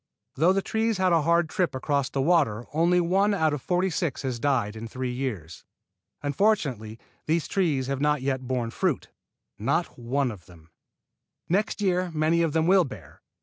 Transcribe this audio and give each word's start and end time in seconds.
Though 0.33 0.51
the 0.51 0.63
trees 0.63 0.97
had 0.97 1.13
a 1.13 1.21
hard 1.21 1.47
trip 1.47 1.75
across 1.75 2.09
the 2.09 2.23
water 2.23 2.65
only 2.73 2.99
one 2.99 3.35
out 3.35 3.53
of 3.53 3.61
forty 3.61 3.91
six 3.91 4.23
has 4.23 4.39
died 4.39 4.75
in 4.75 4.87
three 4.87 5.11
years. 5.11 5.63
Unfortunately 6.23 6.97
these 7.27 7.47
trees 7.47 7.85
have 7.85 8.01
not 8.01 8.23
yet 8.23 8.47
borne 8.47 8.71
fruit, 8.71 9.09
not 9.59 9.99
one 9.99 10.31
of 10.31 10.47
them. 10.47 10.71
Next 11.49 11.81
year 11.81 12.09
many 12.15 12.41
of 12.41 12.51
them 12.53 12.65
will 12.65 12.83
bear. 12.83 13.21